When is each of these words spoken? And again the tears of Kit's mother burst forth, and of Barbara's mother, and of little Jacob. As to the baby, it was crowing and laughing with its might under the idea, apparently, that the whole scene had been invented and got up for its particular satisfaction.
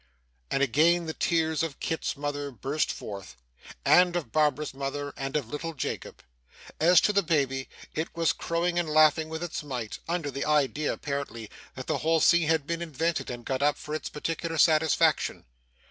And 0.49 0.63
again 0.63 1.05
the 1.05 1.13
tears 1.13 1.61
of 1.61 1.79
Kit's 1.79 2.17
mother 2.17 2.49
burst 2.49 2.91
forth, 2.91 3.37
and 3.85 4.15
of 4.15 4.31
Barbara's 4.31 4.73
mother, 4.73 5.13
and 5.15 5.35
of 5.37 5.49
little 5.49 5.75
Jacob. 5.75 6.23
As 6.79 6.99
to 7.01 7.13
the 7.13 7.21
baby, 7.21 7.69
it 7.93 8.07
was 8.15 8.33
crowing 8.33 8.79
and 8.79 8.89
laughing 8.89 9.29
with 9.29 9.43
its 9.43 9.61
might 9.61 9.99
under 10.09 10.31
the 10.31 10.43
idea, 10.43 10.91
apparently, 10.91 11.51
that 11.75 11.85
the 11.85 11.99
whole 11.99 12.19
scene 12.19 12.47
had 12.47 12.65
been 12.65 12.81
invented 12.81 13.29
and 13.29 13.45
got 13.45 13.61
up 13.61 13.77
for 13.77 13.93
its 13.93 14.09
particular 14.09 14.57
satisfaction. 14.57 15.45